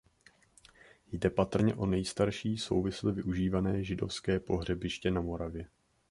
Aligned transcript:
Jde 1.11 1.29
patrně 1.29 1.75
o 1.75 1.85
"nejstarší 1.85 2.57
souvisle 2.57 3.11
využívané 3.11 3.83
židovské 3.83 4.39
pohřebiště 4.39 5.11
na 5.11 5.21
Moravě". 5.21 5.67